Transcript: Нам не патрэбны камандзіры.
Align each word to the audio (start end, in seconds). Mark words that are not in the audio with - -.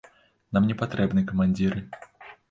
Нам 0.55 0.63
не 0.69 0.75
патрэбны 0.79 1.23
камандзіры. 1.31 1.83